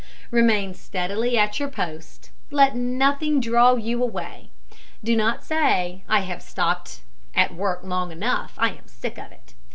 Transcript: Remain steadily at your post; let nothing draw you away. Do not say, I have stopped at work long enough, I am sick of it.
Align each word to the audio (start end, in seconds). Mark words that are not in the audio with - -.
Remain 0.31 0.73
steadily 0.73 1.37
at 1.37 1.59
your 1.59 1.69
post; 1.69 2.31
let 2.49 2.75
nothing 2.75 3.39
draw 3.39 3.75
you 3.75 4.01
away. 4.01 4.49
Do 5.03 5.15
not 5.15 5.43
say, 5.43 6.03
I 6.09 6.21
have 6.21 6.41
stopped 6.41 7.01
at 7.35 7.53
work 7.53 7.81
long 7.83 8.11
enough, 8.11 8.55
I 8.57 8.69
am 8.69 8.87
sick 8.87 9.19
of 9.19 9.31
it. 9.31 9.53